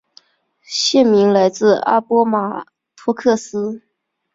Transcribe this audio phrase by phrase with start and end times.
[0.63, 2.65] 县名来自阿波马
[2.95, 3.81] 托克斯河。